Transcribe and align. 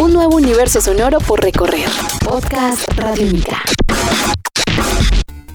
Un 0.00 0.12
nuevo 0.12 0.36
universo 0.36 0.80
sonoro 0.80 1.18
por 1.18 1.40
recorrer. 1.40 1.88
Podcast 2.24 2.88
Radiónica. 2.96 3.62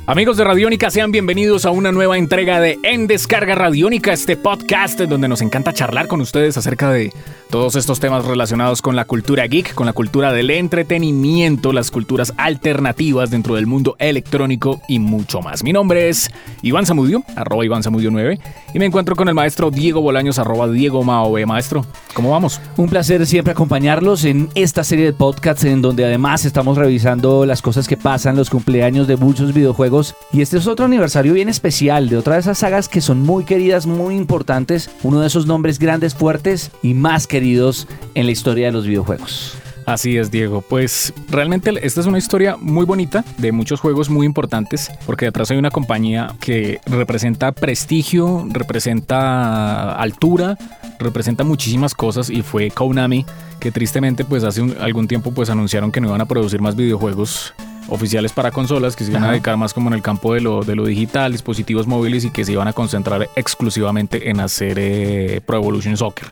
Amigos 0.10 0.38
de 0.38 0.44
Radiónica, 0.44 0.90
sean 0.90 1.12
bienvenidos 1.12 1.68
a 1.68 1.70
una 1.70 1.92
nueva 1.92 2.18
entrega 2.18 2.60
de 2.60 2.80
En 2.82 3.06
Descarga 3.06 3.54
Radiónica, 3.54 4.12
este 4.12 4.38
podcast 4.38 5.00
donde 5.02 5.28
nos 5.28 5.44
encanta 5.44 5.72
charlar 5.72 6.08
con 6.08 6.20
ustedes 6.20 6.58
acerca 6.58 6.90
de 6.90 7.14
todos 7.52 7.76
estos 7.76 8.00
temas 8.00 8.26
relacionados 8.26 8.82
con 8.82 8.96
la 8.96 9.06
cultura 9.06 9.46
geek, 9.46 9.76
con 9.76 9.86
la 9.86 9.94
cultura 9.94 10.34
del 10.34 10.50
entretenimiento, 10.50 11.74
las 11.74 11.92
culturas 11.92 12.34
alternativas 12.38 13.30
dentro 13.30 13.54
del 13.54 13.68
mundo 13.68 13.96
electrónico 14.00 14.82
y 14.88 14.98
mucho 14.98 15.42
más. 15.42 15.64
Mi 15.64 15.74
nombre 15.74 16.10
es 16.10 16.32
Iván 16.64 16.88
Zamudio, 16.88 17.24
arroba 17.36 17.64
Iván 17.64 17.84
Zamudio 17.84 18.10
9, 18.10 18.40
y 18.74 18.80
me 18.80 18.86
encuentro 18.86 19.16
con 19.16 19.30
el 19.30 19.36
maestro 19.36 19.70
Diego 19.70 20.02
Bolaños, 20.02 20.40
arroba 20.40 20.68
Diego 20.68 21.04
Maove. 21.04 21.46
Maestro, 21.46 21.86
¿cómo 22.16 22.32
vamos? 22.32 22.60
Un 22.78 22.90
placer 22.90 23.28
siempre 23.28 23.52
acompañarlos 23.52 24.26
en 24.26 24.50
esta 24.56 24.84
serie 24.84 25.06
de 25.06 25.14
podcasts 25.14 25.66
en 25.66 25.84
donde 25.84 26.06
además 26.06 26.46
estamos 26.46 26.80
revisando 26.80 27.46
las 27.46 27.62
cosas 27.62 27.88
que 27.88 27.98
pasan, 27.98 28.36
los 28.36 28.50
cumpleaños 28.50 29.08
de 29.08 29.16
muchos 29.16 29.54
videojuegos 29.54 29.99
y 30.32 30.42
este 30.42 30.58
es 30.58 30.68
otro 30.68 30.86
aniversario 30.86 31.34
bien 31.34 31.50
especial 31.50 32.10
de 32.10 32.18
otra 32.18 32.36
de 32.36 32.42
esas 32.42 32.58
sagas 32.58 32.88
que 32.88 33.02
son 33.02 33.22
muy 33.22 33.44
queridas, 33.44 33.86
muy 33.86 34.16
importantes, 34.16 34.90
uno 35.04 35.20
de 35.22 35.28
esos 35.28 35.46
nombres 35.46 35.80
grandes, 35.80 36.16
fuertes 36.16 36.72
y 36.82 36.94
más 36.94 37.28
queridos 37.28 37.88
en 38.16 38.26
la 38.26 38.32
historia 38.32 38.68
de 38.68 38.72
los 38.72 38.86
videojuegos. 38.86 39.58
Así 39.86 40.18
es, 40.18 40.30
Diego. 40.30 40.62
Pues 40.62 41.14
realmente 41.30 41.74
esta 41.82 42.00
es 42.00 42.06
una 42.06 42.20
historia 42.20 42.58
muy 42.58 42.86
bonita 42.86 43.26
de 43.38 43.52
muchos 43.52 43.80
juegos 43.80 44.10
muy 44.10 44.26
importantes, 44.26 44.92
porque 45.08 45.26
detrás 45.26 45.50
hay 45.50 45.58
una 45.58 45.72
compañía 45.72 46.36
que 46.40 46.80
representa 46.86 47.52
prestigio, 47.52 48.46
representa 48.52 49.96
altura, 49.96 50.58
representa 51.00 51.44
muchísimas 51.44 51.96
cosas 51.96 52.30
y 52.30 52.44
fue 52.44 52.70
Konami 52.70 53.26
que 53.60 53.72
tristemente 53.72 54.24
pues 54.24 54.44
hace 54.44 54.62
algún 54.80 55.08
tiempo 55.08 55.32
pues 55.32 55.50
anunciaron 55.50 55.92
que 55.92 56.00
no 56.02 56.08
iban 56.08 56.22
a 56.22 56.26
producir 56.26 56.62
más 56.62 56.76
videojuegos 56.76 57.54
oficiales 57.90 58.32
para 58.32 58.52
consolas 58.52 58.96
que 58.96 59.04
se 59.04 59.12
iban 59.12 59.24
a 59.24 59.32
dedicar 59.32 59.58
más 59.58 59.74
como 59.74 59.90
en 59.90 59.94
el 59.94 60.02
campo 60.02 60.34
de 60.34 60.42
lo, 60.42 60.64
de 60.64 60.76
lo 60.76 60.86
digital, 60.86 61.32
dispositivos 61.32 61.88
móviles 61.88 62.26
y 62.26 62.32
que 62.32 62.46
se 62.46 62.52
iban 62.52 62.68
a 62.68 62.74
concentrar 62.74 63.30
exclusivamente 63.36 64.30
en 64.30 64.40
hacer 64.40 64.78
eh, 64.80 65.42
Pro 65.46 65.58
Evolution 65.58 65.98
Soccer. 65.98 66.28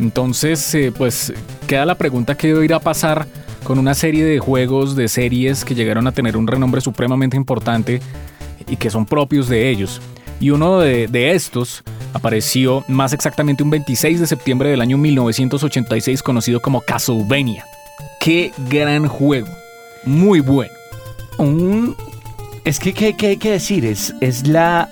Entonces, 0.00 0.74
eh, 0.74 0.92
pues 0.96 1.32
queda 1.66 1.84
la 1.84 1.96
pregunta 1.96 2.36
qué 2.36 2.48
irá 2.64 2.76
a 2.76 2.80
pasar 2.80 3.26
con 3.62 3.78
una 3.78 3.94
serie 3.94 4.24
de 4.24 4.38
juegos, 4.38 4.96
de 4.96 5.08
series 5.08 5.64
que 5.64 5.74
llegaron 5.74 6.06
a 6.06 6.12
tener 6.12 6.36
un 6.36 6.46
renombre 6.46 6.80
supremamente 6.80 7.36
importante 7.36 8.00
y 8.68 8.76
que 8.76 8.90
son 8.90 9.06
propios 9.06 9.48
de 9.48 9.70
ellos. 9.70 10.00
Y 10.40 10.50
uno 10.50 10.80
de, 10.80 11.06
de 11.06 11.32
estos 11.32 11.82
apareció 12.12 12.84
más 12.88 13.12
exactamente 13.12 13.62
un 13.62 13.70
26 13.70 14.20
de 14.20 14.26
septiembre 14.26 14.68
del 14.68 14.80
año 14.80 14.98
1986 14.98 16.22
conocido 16.22 16.60
como 16.60 16.80
Castlevania. 16.80 17.64
Qué 18.20 18.52
gran 18.68 19.06
juego, 19.06 19.48
muy 20.04 20.40
bueno 20.40 20.73
un... 21.38 21.96
Es 22.64 22.78
que, 22.78 22.92
¿qué, 22.92 23.14
hay 23.26 23.36
que 23.36 23.50
decir? 23.50 23.84
Es, 23.84 24.14
es 24.20 24.46
la... 24.46 24.88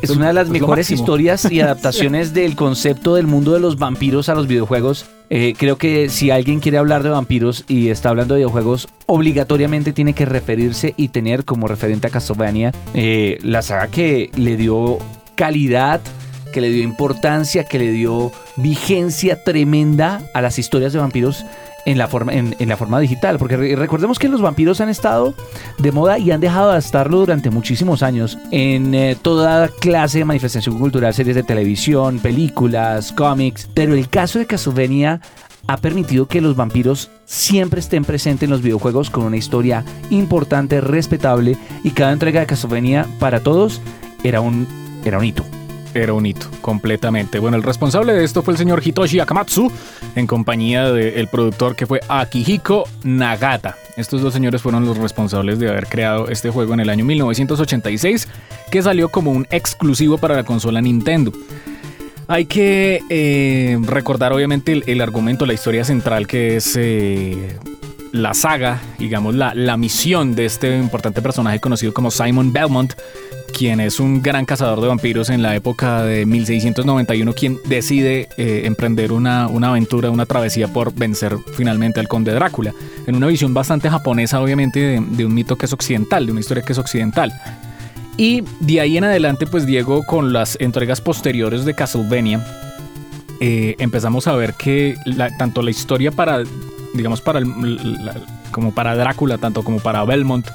Es 0.00 0.10
una 0.10 0.28
de 0.28 0.32
las 0.32 0.48
mejores 0.48 0.90
historias 0.90 1.50
y 1.50 1.60
adaptaciones 1.62 2.32
del 2.32 2.54
concepto 2.54 3.16
del 3.16 3.26
mundo 3.26 3.52
de 3.52 3.60
los 3.60 3.78
vampiros 3.78 4.28
a 4.28 4.34
los 4.34 4.46
videojuegos. 4.46 5.06
Eh, 5.30 5.54
creo 5.58 5.76
que 5.76 6.08
si 6.08 6.30
alguien 6.30 6.60
quiere 6.60 6.78
hablar 6.78 7.02
de 7.02 7.10
vampiros 7.10 7.64
y 7.68 7.88
está 7.88 8.08
hablando 8.08 8.34
de 8.34 8.38
videojuegos, 8.38 8.88
obligatoriamente 9.06 9.92
tiene 9.92 10.14
que 10.14 10.24
referirse 10.24 10.94
y 10.96 11.08
tener 11.08 11.44
como 11.44 11.68
referente 11.68 12.06
a 12.06 12.10
Castlevania 12.10 12.72
eh, 12.94 13.38
la 13.42 13.62
saga 13.62 13.88
que 13.88 14.30
le 14.36 14.56
dio 14.56 14.98
calidad, 15.34 16.00
que 16.52 16.60
le 16.60 16.70
dio 16.70 16.82
importancia, 16.82 17.64
que 17.64 17.78
le 17.78 17.90
dio 17.90 18.32
vigencia 18.56 19.42
tremenda 19.44 20.22
a 20.32 20.40
las 20.40 20.58
historias 20.58 20.92
de 20.92 21.00
vampiros 21.00 21.44
en 21.88 21.96
la 21.96 22.06
forma, 22.06 22.34
en, 22.34 22.54
la 22.68 22.76
forma 22.76 23.00
digital. 23.00 23.38
Porque 23.38 23.74
recordemos 23.74 24.18
que 24.18 24.28
los 24.28 24.42
vampiros 24.42 24.80
han 24.82 24.90
estado 24.90 25.34
de 25.78 25.90
moda 25.90 26.18
y 26.18 26.30
han 26.30 26.40
dejado 26.40 26.72
de 26.72 26.78
estarlo 26.78 27.18
durante 27.18 27.48
muchísimos 27.50 28.02
años 28.02 28.36
en 28.50 28.94
eh, 28.94 29.16
toda 29.20 29.68
clase 29.68 30.18
de 30.18 30.26
manifestación 30.26 30.78
cultural, 30.78 31.14
series 31.14 31.34
de 31.34 31.42
televisión, 31.42 32.18
películas, 32.18 33.10
cómics. 33.12 33.68
Pero 33.72 33.94
el 33.94 34.08
caso 34.10 34.38
de 34.38 34.46
Castlevania 34.46 35.22
ha 35.66 35.78
permitido 35.78 36.28
que 36.28 36.42
los 36.42 36.56
vampiros 36.56 37.10
siempre 37.24 37.80
estén 37.80 38.04
presentes 38.04 38.46
en 38.46 38.50
los 38.50 38.62
videojuegos 38.62 39.08
con 39.08 39.24
una 39.24 39.38
historia 39.38 39.82
importante, 40.10 40.82
respetable 40.82 41.56
y 41.84 41.90
cada 41.90 42.12
entrega 42.12 42.40
de 42.40 42.46
Castlevania 42.46 43.06
para 43.18 43.40
todos 43.40 43.80
era 44.22 44.42
un, 44.42 44.66
era 45.04 45.18
un 45.18 45.24
hito 45.24 45.44
era 46.02 46.12
un 46.12 46.26
hito, 46.26 46.46
completamente. 46.60 47.38
Bueno, 47.38 47.56
el 47.56 47.62
responsable 47.62 48.12
de 48.12 48.24
esto 48.24 48.42
fue 48.42 48.54
el 48.54 48.58
señor 48.58 48.80
Hitoshi 48.84 49.20
Akamatsu, 49.20 49.70
en 50.14 50.26
compañía 50.26 50.90
del 50.92 51.28
productor 51.28 51.76
que 51.76 51.86
fue 51.86 52.00
Akihiko 52.08 52.88
Nagata. 53.02 53.76
Estos 53.96 54.22
dos 54.22 54.32
señores 54.32 54.62
fueron 54.62 54.86
los 54.86 54.96
responsables 54.96 55.58
de 55.58 55.68
haber 55.68 55.86
creado 55.86 56.28
este 56.28 56.50
juego 56.50 56.74
en 56.74 56.80
el 56.80 56.90
año 56.90 57.04
1986, 57.04 58.28
que 58.70 58.82
salió 58.82 59.08
como 59.08 59.32
un 59.32 59.46
exclusivo 59.50 60.18
para 60.18 60.36
la 60.36 60.44
consola 60.44 60.80
Nintendo. 60.80 61.32
Hay 62.28 62.44
que 62.44 63.00
eh, 63.08 63.78
recordar 63.82 64.32
obviamente 64.32 64.82
el, 64.86 65.00
argumento, 65.00 65.46
la 65.46 65.54
historia 65.54 65.82
central 65.84 66.26
que 66.26 66.56
es 66.56 66.76
eh, 66.76 67.58
la 68.12 68.34
saga, 68.34 68.80
digamos 68.98 69.34
la, 69.34 69.54
la 69.54 69.76
misión 69.76 70.34
de 70.34 70.46
este 70.46 70.76
importante 70.76 71.22
personaje 71.22 71.60
conocido 71.60 71.92
como 71.92 72.10
Simon 72.10 72.52
Belmont, 72.52 72.94
quien 73.58 73.80
es 73.80 74.00
un 74.00 74.22
gran 74.22 74.44
cazador 74.44 74.80
de 74.80 74.88
vampiros 74.88 75.30
en 75.30 75.42
la 75.42 75.54
época 75.56 76.02
de 76.02 76.26
1691, 76.26 77.32
quien 77.32 77.58
decide 77.66 78.28
eh, 78.36 78.62
emprender 78.64 79.12
una, 79.12 79.44
aventura, 79.44 80.10
una 80.10 80.26
travesía 80.26 80.68
por 80.68 80.94
vencer 80.94 81.36
finalmente 81.54 82.00
al 82.00 82.08
conde 82.08 82.32
Drácula, 82.32 82.72
en 83.06 83.16
una 83.16 83.26
visión 83.26 83.54
bastante 83.54 83.90
japonesa 83.90 84.40
obviamente 84.40 85.00
de, 85.00 85.24
un 85.24 85.34
mito 85.34 85.56
que 85.56 85.66
es 85.66 85.72
occidental, 85.72 86.26
de 86.26 86.32
una 86.32 86.40
historia 86.40 86.62
que 86.62 86.72
es 86.72 86.78
occidental. 86.78 87.32
Y 88.16 88.42
de 88.60 88.80
ahí 88.80 88.96
en 88.96 89.04
adelante, 89.04 89.46
pues 89.46 89.64
Diego, 89.64 90.04
con 90.04 90.32
las 90.32 90.56
entregas 90.60 91.00
posteriores 91.00 91.64
de 91.64 91.74
Castlevania, 91.74 92.44
eh, 93.40 93.76
empezamos 93.78 94.26
a 94.26 94.34
ver 94.34 94.54
que 94.54 94.96
tanto 95.38 95.62
la 95.62 95.70
historia 95.70 96.10
para, 96.10 96.42
digamos, 96.94 97.20
para 97.20 97.40
como 98.50 98.74
para 98.74 98.94
Drácula, 98.96 99.38
tanto 99.38 99.62
como 99.62 99.78
para 99.78 100.04
Belmont, 100.04 100.46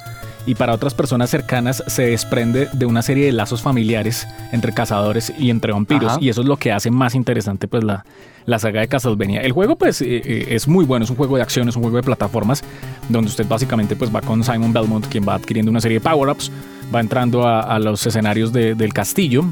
y 0.46 0.56
para 0.56 0.74
otras 0.74 0.94
personas 0.94 1.30
cercanas 1.30 1.84
se 1.88 2.04
desprende 2.04 2.68
de 2.74 2.86
una 2.86 3.02
serie 3.02 3.26
de 3.26 3.32
lazos 3.32 3.62
familiares 3.62 4.28
entre 4.52 4.74
cazadores 4.74 5.34
y 5.38 5.50
entre 5.50 5.72
vampiros 5.72 6.18
y 6.20 6.30
eso 6.30 6.42
es 6.42 6.48
lo 6.48 6.58
que 6.58 6.72
hace 6.72 6.92
más 6.92 7.16
interesante 7.16 7.68
pues 7.68 7.84
la, 7.84 8.06
la 8.46 8.60
saga 8.60 8.82
de 8.82 8.88
Castlevania. 8.88 9.42
El 9.42 9.54
juego 9.54 9.78
pues 9.78 10.02
eh, 10.02 10.22
eh, 10.24 10.46
es 10.50 10.68
muy 10.68 10.86
bueno, 10.86 11.06
es 11.06 11.10
un 11.10 11.16
juego 11.16 11.38
de 11.38 11.44
acción, 11.44 11.70
es 11.70 11.76
un 11.76 11.82
juego 11.84 11.98
de 11.98 12.04
plataformas 12.04 12.64
donde 13.10 13.30
usted 13.30 13.48
básicamente 13.48 13.96
pues 13.96 14.14
va 14.14 14.22
con 14.22 14.44
Simon 14.44 14.74
Belmont 14.74 15.08
quien 15.08 15.26
va 15.28 15.36
adquiriendo 15.36 15.72
una 15.72 15.80
serie 15.80 16.00
de 16.00 16.10
power-ups, 16.10 16.52
va 16.94 17.00
entrando 17.00 17.48
a, 17.48 17.80
los 17.80 18.06
escenarios 18.06 18.52
del 18.52 18.94
castillo, 18.94 19.46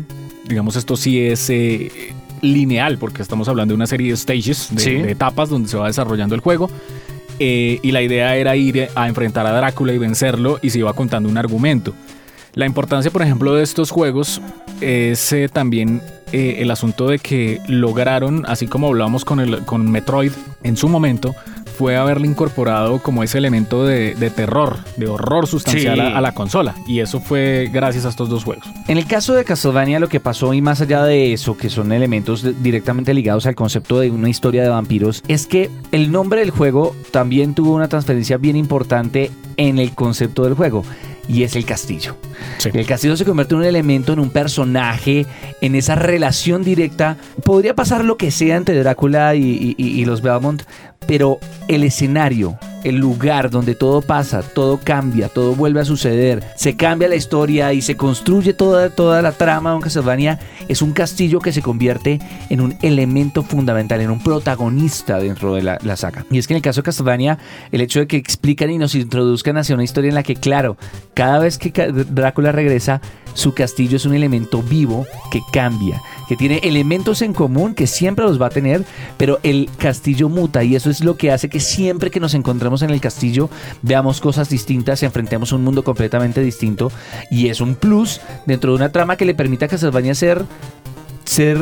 digamos 0.45 0.75
esto 0.75 0.97
sí 0.97 1.25
es... 1.25 1.49
Eh, 1.49 2.13
lineal 2.41 2.97
porque 2.97 3.21
estamos 3.21 3.47
hablando 3.47 3.73
de 3.73 3.75
una 3.75 3.87
serie 3.87 4.11
de 4.11 4.17
stages, 4.17 4.69
de 4.71 5.11
etapas 5.11 5.49
donde 5.49 5.69
se 5.69 5.77
va 5.77 5.87
desarrollando 5.87 6.35
el 6.35 6.41
juego 6.41 6.69
eh, 7.43 7.79
y 7.81 7.91
la 7.91 8.03
idea 8.03 8.35
era 8.35 8.55
ir 8.55 8.89
a 8.93 9.07
enfrentar 9.07 9.47
a 9.47 9.51
Drácula 9.51 9.93
y 9.93 9.97
vencerlo 9.97 10.59
y 10.61 10.69
se 10.69 10.77
iba 10.77 10.93
contando 10.93 11.27
un 11.27 11.37
argumento. 11.37 11.93
La 12.53 12.67
importancia, 12.67 13.09
por 13.09 13.23
ejemplo, 13.23 13.55
de 13.55 13.63
estos 13.63 13.89
juegos 13.89 14.41
es 14.79 15.33
eh, 15.33 15.49
también 15.51 16.03
eh, 16.33 16.57
el 16.59 16.69
asunto 16.69 17.07
de 17.07 17.17
que 17.17 17.59
lograron, 17.67 18.45
así 18.47 18.67
como 18.67 18.89
hablábamos 18.89 19.25
con, 19.25 19.39
el, 19.39 19.65
con 19.65 19.89
Metroid 19.89 20.33
en 20.61 20.77
su 20.77 20.87
momento, 20.87 21.33
fue 21.81 21.97
haberle 21.97 22.27
incorporado 22.27 22.99
como 22.99 23.23
ese 23.23 23.39
elemento 23.39 23.83
de, 23.83 24.13
terror, 24.35 24.77
de 24.97 25.07
horror 25.07 25.47
sustancial 25.47 25.99
a, 25.99 26.21
la 26.21 26.31
consola. 26.35 26.75
Y 26.85 26.99
eso 26.99 27.19
fue 27.19 27.71
gracias 27.73 28.05
a 28.05 28.09
estos 28.09 28.29
dos 28.29 28.43
juegos. 28.43 28.67
En 28.87 28.99
el 28.99 29.07
caso 29.07 29.33
de 29.33 29.43
Castlevania, 29.43 29.99
lo 29.99 30.07
que 30.07 30.19
pasó, 30.19 30.53
y 30.53 30.61
más 30.61 30.79
allá 30.81 31.03
de 31.05 31.33
eso, 31.33 31.57
que 31.57 31.71
son 31.71 31.91
elementos 31.91 32.45
directamente 32.61 33.15
ligados 33.15 33.47
al 33.47 33.55
concepto 33.55 33.99
de 33.99 34.11
una 34.11 34.29
historia 34.29 34.61
de 34.61 34.69
vampiros, 34.69 35.23
es 35.27 35.47
que 35.47 35.71
el 35.91 36.11
nombre 36.11 36.41
del 36.41 36.51
juego 36.51 36.95
también 37.09 37.55
tuvo 37.55 37.73
una 37.73 37.87
transferencia 37.87 38.37
bien 38.37 38.57
importante 38.57 39.31
en 39.57 39.79
el 39.79 39.95
concepto 39.95 40.43
del 40.43 40.53
juego 40.53 40.83
y 41.31 41.43
es 41.43 41.55
el 41.55 41.65
castillo. 41.65 42.17
El 42.73 42.85
castillo 42.85 43.15
se 43.15 43.25
convierte 43.25 43.53
en 43.53 43.61
un 43.61 43.65
elemento, 43.65 44.13
en 44.13 44.19
un 44.19 44.29
personaje, 44.29 45.25
en 45.61 45.75
esa 45.75 45.95
relación 45.95 46.63
directa. 46.63 47.17
Podría 47.43 47.73
pasar 47.73 48.03
lo 48.03 48.17
que 48.17 48.31
sea 48.31 48.57
entre 48.57 48.77
Drácula 48.79 49.33
y, 49.35 49.75
y 49.77 50.05
los 50.05 50.21
Belmont, 50.21 50.63
pero 51.07 51.39
el 51.67 51.83
escenario, 51.83 52.59
el 52.83 52.97
lugar 52.97 53.49
donde 53.49 53.75
todo 53.75 54.01
pasa, 54.01 54.41
todo 54.41 54.79
cambia, 54.83 55.29
todo 55.29 55.55
vuelve 55.55 55.81
a 55.81 55.85
suceder, 55.85 56.43
se 56.55 56.75
cambia 56.75 57.07
la 57.07 57.15
historia 57.15 57.73
y 57.73 57.81
se 57.81 57.95
construye 57.95 58.53
toda, 58.53 58.89
toda 58.89 59.21
la 59.21 59.31
trama 59.31 59.73
de 59.75 59.81
Castlevania, 59.81 60.39
es 60.67 60.81
un 60.81 60.93
castillo 60.93 61.39
que 61.39 61.51
se 61.51 61.61
convierte 61.61 62.19
en 62.49 62.61
un 62.61 62.77
elemento 62.81 63.43
fundamental, 63.43 64.01
en 64.01 64.11
un 64.11 64.23
protagonista 64.23 65.19
dentro 65.19 65.55
de 65.55 65.63
la, 65.63 65.77
la 65.83 65.95
saga. 65.95 66.25
Y 66.29 66.37
es 66.37 66.47
que 66.47 66.53
en 66.53 66.57
el 66.57 66.63
caso 66.63 66.81
de 66.81 66.85
Castlevania, 66.85 67.37
el 67.71 67.81
hecho 67.81 67.99
de 67.99 68.07
que 68.07 68.17
explican 68.17 68.69
y 68.71 68.77
nos 68.77 68.95
introduzcan 68.95 69.57
hacia 69.57 69.75
una 69.75 69.83
historia 69.83 70.09
en 70.09 70.15
la 70.15 70.23
que, 70.23 70.35
claro, 70.35 70.77
cada 71.13 71.39
vez 71.39 71.57
que 71.57 71.71
Drácula 71.91 72.51
regresa, 72.51 73.01
su 73.33 73.53
castillo 73.53 73.97
es 73.97 74.05
un 74.05 74.13
elemento 74.13 74.61
vivo 74.61 75.05
que 75.31 75.41
cambia, 75.51 76.01
que 76.27 76.35
tiene 76.35 76.59
elementos 76.63 77.21
en 77.21 77.33
común 77.33 77.73
que 77.73 77.87
siempre 77.87 78.25
los 78.25 78.41
va 78.41 78.47
a 78.47 78.51
tener, 78.51 78.85
pero 79.17 79.39
el 79.43 79.69
castillo 79.77 80.29
muta 80.29 80.63
y 80.63 80.75
eso 80.75 80.89
es 80.89 81.03
lo 81.03 81.17
que 81.17 81.31
hace 81.31 81.49
que 81.49 81.59
siempre 81.59 82.11
que 82.11 82.19
nos 82.19 82.33
encontremos 82.33 82.81
en 82.81 82.89
el 82.89 83.01
castillo 83.01 83.49
veamos 83.81 84.21
cosas 84.21 84.49
distintas, 84.49 85.03
enfrentemos 85.03 85.51
un 85.51 85.63
mundo 85.63 85.83
completamente 85.83 86.41
distinto 86.41 86.91
y 87.29 87.47
es 87.47 87.61
un 87.61 87.75
plus 87.75 88.21
dentro 88.45 88.71
de 88.71 88.77
una 88.77 88.91
trama 88.91 89.15
que 89.15 89.25
le 89.25 89.35
permita 89.35 89.65
a 89.65 89.69
Castlevania 89.69 90.15
ser 90.15 90.45
ser 91.25 91.59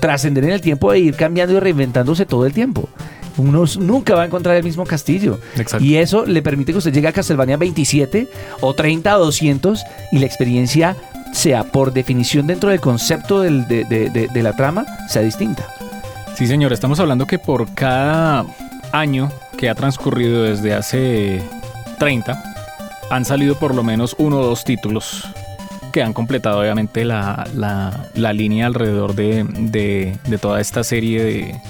trascender 0.00 0.44
en 0.44 0.50
el 0.50 0.60
tiempo 0.60 0.92
e 0.92 0.98
ir 0.98 1.14
cambiando 1.14 1.54
y 1.56 1.60
reinventándose 1.60 2.26
todo 2.26 2.46
el 2.46 2.52
tiempo 2.52 2.88
uno 3.36 3.64
nunca 3.78 4.14
va 4.14 4.22
a 4.22 4.26
encontrar 4.26 4.56
el 4.56 4.64
mismo 4.64 4.84
castillo. 4.84 5.38
Y 5.80 5.96
eso 5.96 6.26
le 6.26 6.42
permite 6.42 6.72
que 6.72 6.78
usted 6.78 6.92
llegue 6.92 7.08
a 7.08 7.12
Castlevania 7.12 7.56
27 7.56 8.28
o 8.60 8.74
30 8.74 9.16
o 9.16 9.24
200 9.24 9.84
y 10.12 10.18
la 10.18 10.26
experiencia 10.26 10.96
sea 11.32 11.64
por 11.64 11.92
definición 11.92 12.46
dentro 12.46 12.70
del 12.70 12.80
concepto 12.80 13.40
de, 13.40 14.30
la 14.34 14.56
trama, 14.56 14.86
sea 15.08 15.22
distinta. 15.22 15.66
Sí, 16.36 16.46
señor, 16.46 16.72
estamos 16.72 17.00
hablando 17.00 17.26
que 17.26 17.38
por 17.38 17.72
cada 17.74 18.44
año 18.92 19.30
que 19.56 19.68
ha 19.68 19.74
transcurrido 19.74 20.44
desde 20.44 20.74
hace 20.74 21.42
30, 21.98 22.42
han 23.10 23.24
salido 23.24 23.58
por 23.58 23.74
lo 23.74 23.82
menos 23.82 24.14
uno 24.18 24.40
o 24.40 24.44
dos 24.44 24.64
títulos 24.64 25.24
que 25.92 26.02
han 26.02 26.14
completado 26.14 26.60
obviamente 26.60 27.04
la, 27.04 27.46
la 28.14 28.32
línea 28.32 28.66
alrededor 28.66 29.14
de, 29.14 30.18
toda 30.40 30.60
esta 30.60 30.84
serie 30.84 31.22
de, 31.22 31.60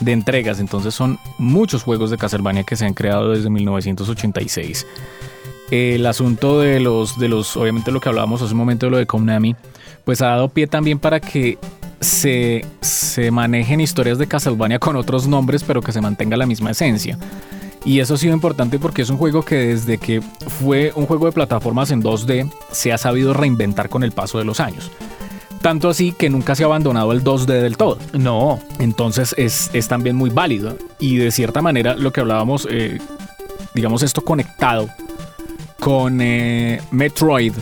de 0.00 0.12
entregas. 0.12 0.60
Entonces 0.60 0.94
son 0.94 1.18
muchos 1.38 1.82
juegos 1.82 2.10
de 2.10 2.18
Castlevania 2.18 2.64
que 2.64 2.76
se 2.76 2.84
han 2.86 2.94
creado 2.94 3.30
desde 3.30 3.50
1986. 3.50 4.86
El 5.70 6.06
asunto 6.06 6.60
de 6.60 6.80
los, 6.80 7.18
de 7.18 7.28
los, 7.28 7.56
obviamente 7.56 7.90
lo 7.90 8.00
que 8.00 8.08
hablábamos 8.08 8.40
hace 8.42 8.52
un 8.52 8.58
momento 8.58 8.86
de 8.86 8.90
lo 8.90 8.98
de 8.98 9.06
Konami, 9.06 9.56
pues 10.04 10.22
ha 10.22 10.28
dado 10.28 10.48
pie 10.48 10.66
también 10.68 10.98
para 10.98 11.18
que 11.18 11.58
se, 12.00 12.64
se 12.80 13.30
manejen 13.30 13.80
historias 13.80 14.18
de 14.18 14.28
Castlevania 14.28 14.78
con 14.78 14.96
otros 14.96 15.26
nombres, 15.26 15.64
pero 15.64 15.82
que 15.82 15.92
se 15.92 16.00
mantenga 16.00 16.36
la 16.36 16.46
misma 16.46 16.70
esencia. 16.70 17.18
Y 17.84 18.00
eso 18.00 18.14
ha 18.14 18.16
sido 18.16 18.34
importante 18.34 18.80
porque 18.80 19.02
es 19.02 19.10
un 19.10 19.16
juego 19.16 19.44
que 19.44 19.54
desde 19.54 19.98
que 19.98 20.20
fue 20.20 20.92
un 20.96 21.06
juego 21.06 21.26
de 21.26 21.32
plataformas 21.32 21.92
en 21.92 22.02
2D 22.02 22.50
se 22.72 22.92
ha 22.92 22.98
sabido 22.98 23.32
reinventar 23.32 23.88
con 23.88 24.02
el 24.02 24.10
paso 24.10 24.38
de 24.38 24.44
los 24.44 24.58
años. 24.58 24.90
Tanto 25.60 25.88
así 25.88 26.12
que 26.12 26.30
nunca 26.30 26.54
se 26.54 26.62
ha 26.62 26.66
abandonado 26.66 27.12
el 27.12 27.24
2D 27.24 27.46
del 27.46 27.76
todo. 27.76 27.98
No. 28.12 28.60
Entonces 28.78 29.34
es, 29.36 29.88
también 29.88 30.16
muy 30.16 30.30
válido. 30.30 30.76
Y 30.98 31.16
de 31.16 31.30
cierta 31.30 31.62
manera 31.62 31.94
lo 31.94 32.12
que 32.12 32.20
hablábamos, 32.20 32.66
eh, 32.70 32.98
digamos 33.74 34.02
esto 34.02 34.22
conectado 34.22 34.88
con 35.80 36.20
eh, 36.20 36.80
Metroid 36.90 37.52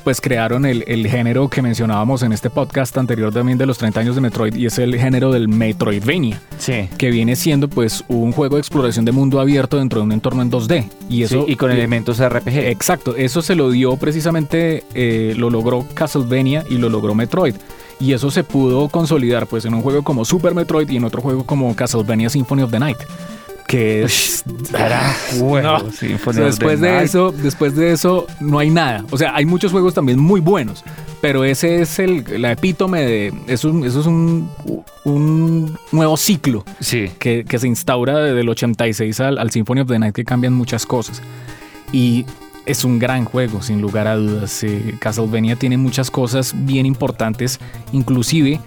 pues 0.00 0.20
crearon 0.20 0.66
el, 0.66 1.06
género 1.06 1.48
que 1.48 1.62
mencionábamos 1.62 2.22
en 2.22 2.32
este 2.32 2.50
podcast 2.50 2.96
anterior 2.96 3.32
también 3.32 3.58
de 3.58 3.66
los 3.66 3.78
30 3.78 4.00
años 4.00 4.14
de 4.14 4.20
Metroid 4.20 4.54
y 4.54 4.66
es 4.66 4.78
el 4.78 4.98
género 4.98 5.32
del 5.32 5.48
Metroidvania. 5.48 6.40
Sí. 6.58 6.88
Que 6.98 7.10
viene 7.10 7.36
siendo 7.36 7.68
pues 7.68 8.04
un 8.08 8.32
juego 8.32 8.56
de 8.56 8.60
exploración 8.60 9.04
de 9.04 9.12
mundo 9.12 9.40
abierto 9.40 9.78
dentro 9.78 10.00
de 10.00 10.06
un 10.06 10.12
entorno 10.12 10.42
en 10.42 10.50
2D. 10.50 10.84
Y, 11.08 11.22
eso, 11.22 11.44
y 11.46 11.56
con 11.56 11.70
elementos 11.70 12.18
RPG. 12.18 12.68
Exacto, 12.68 13.16
eso 13.16 13.42
se 13.42 13.54
lo 13.54 13.70
dio 13.70 13.96
precisamente, 13.96 14.84
eh, 14.94 15.34
lo 15.36 15.50
logró 15.50 15.86
Castlevania 15.94 16.64
y 16.68 16.78
lo 16.78 16.88
logró 16.88 17.14
Metroid. 17.14 17.54
Y 17.98 18.14
eso 18.14 18.30
se 18.30 18.44
pudo 18.44 18.88
consolidar 18.88 19.46
pues 19.46 19.64
en 19.66 19.74
un 19.74 19.82
juego 19.82 20.02
como 20.02 20.24
Super 20.24 20.54
Metroid 20.54 20.88
y 20.88 20.96
en 20.96 21.04
otro 21.04 21.20
juego 21.20 21.44
como 21.44 21.74
Castlevania 21.76 22.30
Symphony 22.30 22.62
of 22.62 22.70
the 22.70 22.78
Night 22.78 22.98
que 23.70 24.02
es 24.02 24.42
bueno, 25.38 25.78
después 26.34 26.80
de 26.80 27.04
eso 27.04 27.30
después 27.30 27.76
de 27.76 27.92
eso 27.92 28.26
no 28.40 28.58
hay 28.58 28.68
nada 28.68 29.04
o 29.12 29.16
sea 29.16 29.36
hay 29.36 29.44
muchos 29.44 29.70
juegos 29.70 29.94
también 29.94 30.18
muy 30.18 30.40
buenos 30.40 30.82
pero 31.20 31.44
ese 31.44 31.80
es 31.80 32.00
el 32.00 32.24
la 32.42 32.50
epítome 32.50 33.02
de 33.02 33.32
eso, 33.46 33.68
eso 33.84 34.00
es 34.00 34.06
un, 34.06 34.50
un 35.04 35.78
nuevo 35.92 36.16
ciclo 36.16 36.64
sí. 36.80 37.12
que, 37.20 37.44
se 37.48 37.68
instaura 37.68 38.18
desde 38.18 38.40
el 38.40 38.48
86 38.48 39.20
al, 39.20 39.38
al 39.38 39.52
Symphony 39.52 39.82
of 39.82 39.88
the 39.88 40.00
Night 40.00 40.16
que 40.16 40.24
cambian 40.24 40.52
muchas 40.52 40.84
cosas 40.84 41.22
y 41.92 42.26
es 42.66 42.84
un 42.84 42.98
gran 42.98 43.24
juego, 43.24 43.62
sin 43.62 43.80
lugar 43.80 44.06
a 44.06 44.14
dudas. 44.14 44.62
Eh, 44.62 44.94
Castlevania 45.00 45.56
tiene 45.56 45.76
muchas 45.76 46.08
cosas 46.10 46.54
bien 46.54 46.86
importantes, 46.86 47.58
inclusive 47.90 48.60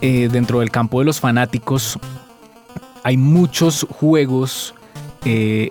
eh, 0.00 0.28
dentro 0.30 0.60
del 0.60 0.70
campo 0.70 1.00
de 1.00 1.06
los 1.06 1.18
fanáticos 1.18 1.98
hay 3.06 3.16
muchos 3.16 3.86
juegos 3.88 4.74
eh, 5.24 5.70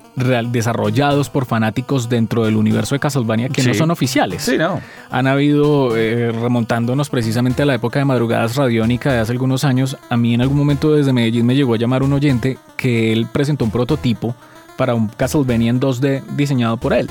desarrollados 0.51 1.29
por 1.29 1.45
fanáticos 1.45 2.07
dentro 2.07 2.45
del 2.45 2.55
universo 2.55 2.95
de 2.95 2.99
Castlevania 2.99 3.49
que 3.49 3.61
no 3.61 3.73
son 3.73 3.91
oficiales. 3.91 4.41
Sí, 4.41 4.57
no. 4.57 4.79
Han 5.11 5.27
habido, 5.27 5.97
eh, 5.97 6.31
remontándonos 6.31 7.09
precisamente 7.09 7.63
a 7.63 7.65
la 7.65 7.75
época 7.75 7.99
de 7.99 8.05
Madrugadas 8.05 8.55
Radiónica 8.55 9.11
de 9.11 9.19
hace 9.19 9.33
algunos 9.33 9.65
años, 9.65 9.97
a 10.09 10.15
mí 10.15 10.33
en 10.33 10.39
algún 10.39 10.57
momento 10.57 10.93
desde 10.93 11.11
Medellín 11.11 11.45
me 11.45 11.55
llegó 11.55 11.73
a 11.73 11.77
llamar 11.77 12.03
un 12.03 12.13
oyente 12.13 12.57
que 12.77 13.11
él 13.11 13.27
presentó 13.29 13.65
un 13.65 13.71
prototipo 13.71 14.33
para 14.77 14.95
un 14.95 15.09
Castlevania 15.09 15.71
en 15.71 15.81
2D 15.81 16.23
diseñado 16.37 16.77
por 16.77 16.93
él. 16.93 17.09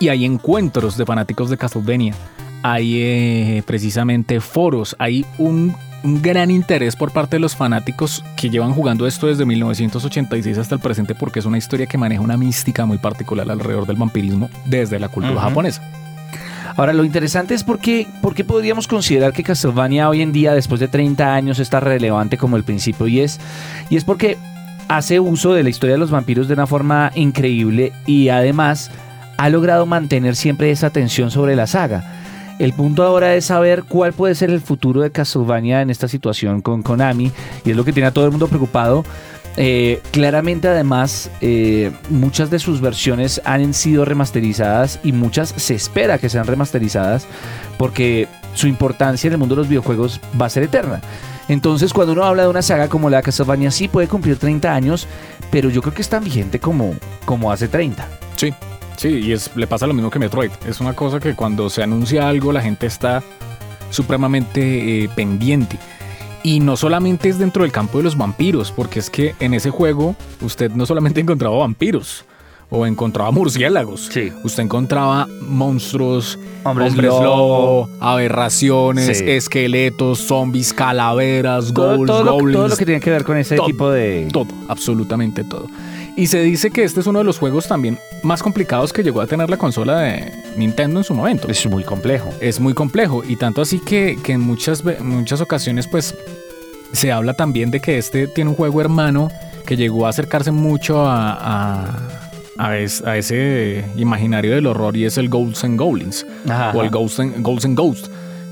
Y 0.00 0.08
hay 0.08 0.24
encuentros 0.24 0.96
de 0.96 1.06
fanáticos 1.06 1.50
de 1.50 1.56
Castlevania. 1.56 2.14
Hay 2.64 3.00
eh, 3.00 3.62
precisamente 3.64 4.40
foros, 4.40 4.96
hay 4.98 5.24
un 5.38 5.72
un 6.06 6.22
gran 6.22 6.52
interés 6.52 6.94
por 6.94 7.10
parte 7.10 7.36
de 7.36 7.40
los 7.40 7.56
fanáticos 7.56 8.24
que 8.36 8.48
llevan 8.48 8.72
jugando 8.72 9.06
esto 9.06 9.26
desde 9.26 9.44
1986 9.44 10.56
hasta 10.56 10.76
el 10.76 10.80
presente 10.80 11.16
porque 11.16 11.40
es 11.40 11.46
una 11.46 11.58
historia 11.58 11.86
que 11.86 11.98
maneja 11.98 12.22
una 12.22 12.36
mística 12.36 12.86
muy 12.86 12.98
particular 12.98 13.50
alrededor 13.50 13.86
del 13.86 13.96
vampirismo 13.96 14.48
desde 14.64 15.00
la 15.00 15.08
cultura 15.08 15.40
japonesa. 15.40 15.82
Ahora, 16.76 16.92
lo 16.92 17.04
interesante 17.04 17.54
es 17.54 17.64
por 17.64 17.78
qué, 17.78 18.06
por 18.20 18.34
qué 18.34 18.44
podríamos 18.44 18.86
considerar 18.86 19.32
que 19.32 19.42
Castlevania 19.42 20.08
hoy 20.08 20.20
en 20.20 20.30
día, 20.30 20.52
después 20.52 20.78
de 20.78 20.88
30 20.88 21.34
años, 21.34 21.58
está 21.58 21.80
relevante 21.80 22.36
como 22.36 22.56
el 22.56 22.64
principio. 22.64 23.08
Y 23.08 23.20
es, 23.20 23.40
y 23.88 23.96
es 23.96 24.04
porque 24.04 24.36
hace 24.86 25.18
uso 25.18 25.54
de 25.54 25.62
la 25.62 25.70
historia 25.70 25.94
de 25.94 25.98
los 25.98 26.10
vampiros 26.10 26.48
de 26.48 26.54
una 26.54 26.66
forma 26.66 27.10
increíble 27.14 27.92
y 28.04 28.28
además 28.28 28.90
ha 29.38 29.48
logrado 29.48 29.86
mantener 29.86 30.36
siempre 30.36 30.70
esa 30.70 30.88
atención 30.88 31.30
sobre 31.30 31.56
la 31.56 31.66
saga. 31.66 32.25
El 32.58 32.72
punto 32.72 33.02
ahora 33.02 33.34
es 33.34 33.46
saber 33.46 33.84
cuál 33.84 34.14
puede 34.14 34.34
ser 34.34 34.50
el 34.50 34.60
futuro 34.60 35.02
de 35.02 35.10
Castlevania 35.10 35.82
en 35.82 35.90
esta 35.90 36.08
situación 36.08 36.62
con 36.62 36.82
Konami 36.82 37.30
y 37.64 37.70
es 37.70 37.76
lo 37.76 37.84
que 37.84 37.92
tiene 37.92 38.06
a 38.06 38.12
todo 38.12 38.24
el 38.24 38.30
mundo 38.30 38.48
preocupado. 38.48 39.04
Eh, 39.58 40.00
claramente 40.10 40.68
además 40.68 41.30
eh, 41.40 41.90
muchas 42.10 42.50
de 42.50 42.58
sus 42.58 42.80
versiones 42.80 43.40
han 43.44 43.72
sido 43.72 44.04
remasterizadas 44.04 45.00
y 45.02 45.12
muchas 45.12 45.48
se 45.56 45.74
espera 45.74 46.18
que 46.18 46.28
sean 46.28 46.46
remasterizadas 46.46 47.26
porque 47.78 48.28
su 48.52 48.68
importancia 48.68 49.28
en 49.28 49.32
el 49.32 49.38
mundo 49.38 49.54
de 49.54 49.62
los 49.62 49.68
videojuegos 49.68 50.20
va 50.40 50.46
a 50.46 50.50
ser 50.50 50.62
eterna. 50.62 51.00
Entonces 51.48 51.92
cuando 51.92 52.14
uno 52.14 52.24
habla 52.24 52.44
de 52.44 52.48
una 52.48 52.62
saga 52.62 52.88
como 52.88 53.10
la 53.10 53.18
de 53.18 53.22
Castlevania 53.24 53.70
sí 53.70 53.88
puede 53.88 54.08
cumplir 54.08 54.38
30 54.38 54.74
años, 54.74 55.06
pero 55.50 55.68
yo 55.68 55.82
creo 55.82 55.92
que 55.92 56.02
es 56.02 56.08
tan 56.08 56.24
vigente 56.24 56.58
como, 56.58 56.94
como 57.26 57.52
hace 57.52 57.68
30. 57.68 58.08
Sí, 58.36 58.52
Sí, 58.96 59.08
y 59.08 59.32
es, 59.32 59.50
le 59.56 59.66
pasa 59.66 59.86
lo 59.86 59.94
mismo 59.94 60.10
que 60.10 60.18
Metroid. 60.18 60.50
Es 60.66 60.80
una 60.80 60.94
cosa 60.94 61.20
que 61.20 61.34
cuando 61.34 61.70
se 61.70 61.82
anuncia 61.82 62.28
algo 62.28 62.52
la 62.52 62.60
gente 62.60 62.86
está 62.86 63.22
supremamente 63.90 65.04
eh, 65.04 65.08
pendiente. 65.14 65.78
Y 66.42 66.60
no 66.60 66.76
solamente 66.76 67.28
es 67.28 67.38
dentro 67.38 67.62
del 67.62 67.72
campo 67.72 67.98
de 67.98 68.04
los 68.04 68.16
vampiros, 68.16 68.70
porque 68.70 69.00
es 69.00 69.10
que 69.10 69.34
en 69.40 69.52
ese 69.52 69.70
juego 69.70 70.14
usted 70.40 70.70
no 70.70 70.86
solamente 70.86 71.20
encontraba 71.22 71.56
vampiros 71.56 72.24
o 72.70 72.86
encontraba 72.86 73.30
murciélagos. 73.30 74.08
Sí. 74.12 74.32
Usted 74.42 74.64
encontraba 74.64 75.28
monstruos, 75.40 76.38
hombres, 76.64 76.96
lobo, 76.96 77.88
aberraciones, 78.00 79.20
esqueletos, 79.20 80.18
zombies, 80.18 80.72
calaveras, 80.72 81.72
goblins. 81.72 82.06
Todo, 82.06 82.38
todo 82.38 82.68
lo 82.68 82.76
que 82.76 82.84
tiene 82.84 83.00
que 83.00 83.10
ver 83.10 83.24
con 83.24 83.36
ese 83.36 83.56
tipo 83.58 83.90
de. 83.90 84.28
Todo, 84.32 84.48
absolutamente 84.68 85.44
todo. 85.44 85.66
Y 86.16 86.28
se 86.28 86.40
dice 86.40 86.70
que 86.70 86.82
este 86.82 87.00
es 87.00 87.06
uno 87.06 87.18
de 87.18 87.26
los 87.26 87.38
juegos 87.38 87.68
también 87.68 87.98
más 88.22 88.42
complicados 88.42 88.90
que 88.90 89.02
llegó 89.02 89.20
a 89.20 89.26
tener 89.26 89.50
la 89.50 89.58
consola 89.58 90.00
de 90.00 90.32
Nintendo 90.56 91.00
en 91.00 91.04
su 91.04 91.14
momento. 91.14 91.46
Es 91.48 91.66
muy 91.66 91.84
complejo. 91.84 92.30
Es 92.40 92.58
muy 92.58 92.72
complejo. 92.72 93.22
Y 93.22 93.36
tanto 93.36 93.60
así 93.60 93.78
que, 93.78 94.18
en 94.26 94.40
muchas, 94.40 94.82
muchas 95.00 95.42
ocasiones, 95.42 95.86
pues, 95.86 96.14
se 96.92 97.12
habla 97.12 97.34
también 97.34 97.70
de 97.70 97.80
que 97.80 97.98
este 97.98 98.28
tiene 98.28 98.50
un 98.50 98.56
juego 98.56 98.80
hermano 98.80 99.28
que 99.66 99.76
llegó 99.76 100.06
a 100.06 100.08
acercarse 100.08 100.52
mucho 100.52 101.04
a, 101.04 101.98
a, 102.56 102.76
ese 102.78 103.84
imaginario 103.96 104.54
del 104.54 104.66
horror 104.66 104.96
y 104.96 105.04
es 105.04 105.18
el 105.18 105.28
Ghosts 105.28 105.64
and 105.64 105.78
Goblins. 105.78 106.26
o 106.72 106.82
el 106.82 106.88
Ghosts 106.88 107.20
and, 107.20 107.42
Ghosts 107.42 107.64
and 107.66 107.76
Ghosts 107.76 108.10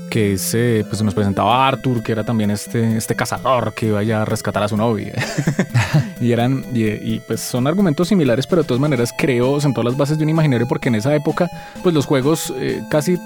que 0.09 0.33
ese, 0.33 0.85
pues 0.87 1.01
nos 1.01 1.13
presentaba 1.13 1.67
Arthur, 1.67 2.03
que 2.03 2.11
era 2.11 2.23
también 2.23 2.51
este, 2.51 2.97
este 2.97 3.15
cazador 3.15 3.73
que 3.73 3.87
iba 3.87 3.99
a 3.99 4.25
rescatar 4.25 4.63
a 4.63 4.67
su 4.67 4.77
novia. 4.77 5.13
y 6.21 6.31
eran, 6.31 6.65
y, 6.73 7.19
pues 7.19 7.41
son 7.41 7.67
argumentos 7.67 8.07
similares, 8.07 8.47
pero 8.47 8.61
de 8.61 8.67
todas 8.67 8.81
maneras 8.81 9.13
creo 9.17 9.59
sentó 9.59 9.83
las 9.83 9.97
bases 9.97 10.17
de 10.17 10.23
un 10.23 10.29
imaginario 10.29 10.67
porque 10.67 10.89
en 10.89 10.95
esa 10.95 11.15
época, 11.15 11.49
pues 11.83 11.93
los 11.93 12.05
juegos 12.05 12.53
eh, 12.57 12.81
casi, 12.89 13.17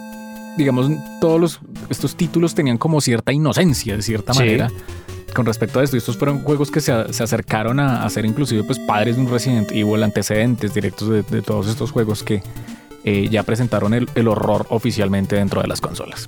digamos, 0.57 0.91
todos 1.21 1.39
los, 1.39 1.59
estos 1.89 2.15
títulos 2.15 2.55
tenían 2.55 2.77
como 2.77 3.01
cierta 3.01 3.31
inocencia, 3.31 3.95
de 3.95 4.01
cierta 4.01 4.33
manera. 4.33 4.69
Con 5.35 5.45
respecto 5.45 5.79
a 5.79 5.83
esto, 5.83 5.95
estos 5.95 6.17
fueron 6.17 6.41
juegos 6.41 6.71
que 6.71 6.81
se, 6.81 6.91
acercaron 6.91 7.79
a, 7.79 8.09
ser 8.09 8.25
inclusive 8.25 8.63
pues 8.63 8.79
padres 8.79 9.15
de 9.15 9.21
un 9.21 9.29
Resident 9.29 9.71
Evil, 9.71 10.01
antecedentes 10.01 10.73
directos 10.73 11.07
de, 11.07 11.21
de 11.21 11.43
todos 11.43 11.67
estos 11.67 11.91
juegos 11.91 12.23
que, 12.23 12.41
eh, 13.05 13.29
ya 13.29 13.43
presentaron 13.43 13.93
el, 13.93 14.09
el 14.15 14.27
horror 14.27 14.65
oficialmente 14.69 15.35
dentro 15.35 15.61
de 15.61 15.67
las 15.67 15.79
consolas. 15.79 16.27